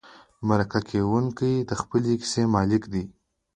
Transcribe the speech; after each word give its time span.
مرکه 0.47 0.79
کېدونکی 0.89 1.53
د 1.69 1.71
خپلې 1.81 2.13
کیسې 2.21 2.43
مالک 2.53 2.83
دی. 2.93 3.03